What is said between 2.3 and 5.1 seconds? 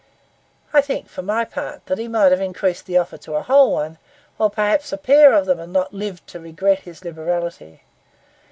have increased the offer to a whole one, or perhaps a